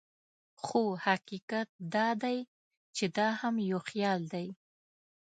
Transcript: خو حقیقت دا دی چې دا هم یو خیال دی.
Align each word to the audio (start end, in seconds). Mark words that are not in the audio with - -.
خو 0.63 0.83
حقیقت 1.05 1.69
دا 1.93 2.07
دی 2.23 2.37
چې 2.95 3.05
دا 3.17 3.27
هم 3.39 3.55
یو 3.69 3.79
خیال 3.89 4.21
دی. 4.33 4.47